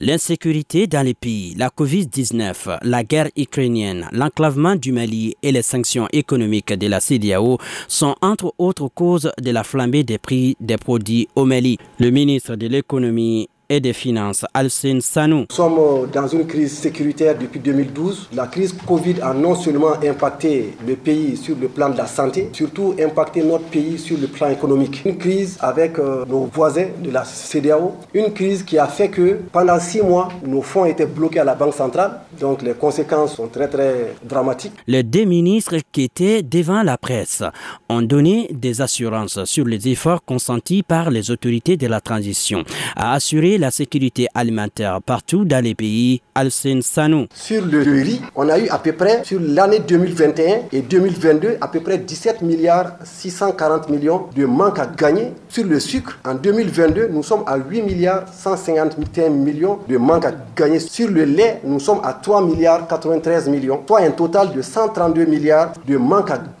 [0.00, 6.06] L'insécurité dans les pays, la Covid-19, la guerre ukrainienne, l'enclavement du Mali et les sanctions
[6.12, 11.26] économiques de la CDAO sont entre autres causes de la flambée des prix des produits
[11.34, 11.78] au Mali.
[11.98, 15.46] Le ministre de l'économie et des Finances, Alcine Sanou.
[15.50, 18.28] Nous sommes dans une crise sécuritaire depuis 2012.
[18.34, 22.48] La crise Covid a non seulement impacté le pays sur le plan de la santé,
[22.52, 25.02] surtout impacté notre pays sur le plan économique.
[25.04, 29.38] Une crise avec euh, nos voisins de la CDAO, une crise qui a fait que
[29.52, 32.20] pendant six mois, nos fonds étaient bloqués à la Banque centrale.
[32.40, 34.72] Donc les conséquences sont très très dramatiques.
[34.86, 37.42] Les deux ministres qui étaient devant la presse
[37.90, 42.64] ont donné des assurances sur les efforts consentis par les autorités de la transition
[42.96, 47.26] à assurer la sécurité alimentaire partout dans les pays, Alcine Sanou.
[47.34, 51.68] Sur le riz, on a eu à peu près, sur l'année 2021 et 2022, à
[51.68, 55.32] peu près 17 milliards 640 millions de manque à gagner.
[55.48, 60.32] Sur le sucre, en 2022, nous sommes à 8 milliards 151 millions de manque à
[60.56, 60.78] gagner.
[60.78, 65.24] Sur le lait, nous sommes à 3 milliards 93 millions, soit un total de 132
[65.24, 66.57] milliards de manque à gagner.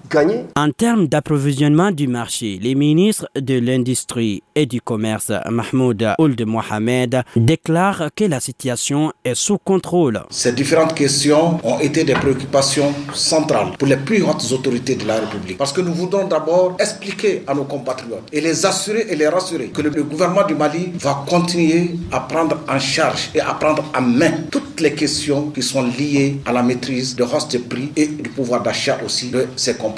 [0.56, 7.22] En termes d'approvisionnement du marché, les ministres de l'Industrie et du Commerce, Mahmoud Ould Mohamed,
[7.36, 10.22] déclarent que la situation est sous contrôle.
[10.30, 15.16] Ces différentes questions ont été des préoccupations centrales pour les plus hautes autorités de la
[15.20, 15.58] République.
[15.58, 19.66] Parce que nous voulons d'abord expliquer à nos compatriotes et les assurer et les rassurer
[19.68, 24.00] que le gouvernement du Mali va continuer à prendre en charge et à prendre en
[24.02, 28.06] main toutes les questions qui sont liées à la maîtrise de hausse des prix et
[28.06, 29.97] du pouvoir d'achat aussi de ses compatriotes.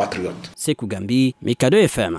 [0.57, 2.17] Sekou Gambi, Mikado FM.